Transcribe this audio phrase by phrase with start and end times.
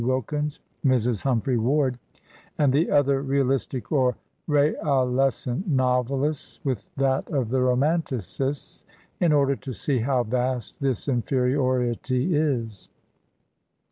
[0.01, 1.21] Wilkins, Mrs.
[1.21, 1.99] Humphry Ward,
[2.57, 4.17] and the other realistic or
[4.49, 8.83] realescent novelists with that of the romanticists,
[9.19, 12.89] in order to see how vast this infe riority is.